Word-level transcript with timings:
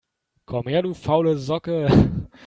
Komm 0.47 0.65
her, 0.69 0.81
du 0.81 0.95
faule 0.95 1.37
Socke! 1.37 1.85